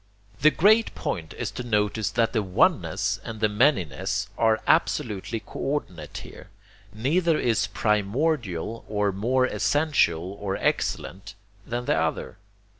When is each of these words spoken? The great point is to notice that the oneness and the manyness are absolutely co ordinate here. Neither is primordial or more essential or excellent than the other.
The 0.41 0.49
great 0.49 0.95
point 0.95 1.35
is 1.37 1.51
to 1.51 1.63
notice 1.63 2.09
that 2.09 2.33
the 2.33 2.41
oneness 2.41 3.19
and 3.23 3.39
the 3.39 3.47
manyness 3.47 4.29
are 4.35 4.59
absolutely 4.65 5.39
co 5.41 5.59
ordinate 5.59 6.17
here. 6.23 6.49
Neither 6.91 7.37
is 7.37 7.67
primordial 7.67 8.83
or 8.89 9.11
more 9.11 9.45
essential 9.45 10.33
or 10.41 10.57
excellent 10.57 11.35
than 11.67 11.85
the 11.85 11.95
other. 11.99 12.37